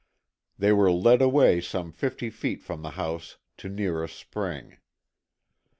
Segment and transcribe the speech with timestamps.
[0.57, 4.77] They were led away some fifty feet from the house to near a spring.